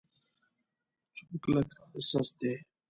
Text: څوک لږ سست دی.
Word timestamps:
څوک 1.15 1.43
لږ 1.53 1.69
سست 2.09 2.33
دی. 2.39 2.53